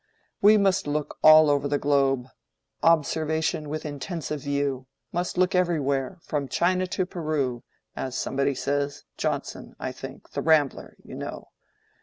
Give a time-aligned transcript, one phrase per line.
[0.41, 6.87] We must look all over the globe:—'Observation with extensive view,' must look everywhere, 'from China
[6.87, 7.61] to Peru,'
[7.95, 11.49] as somebody says—Johnson, I think, 'The Rambler,' you know.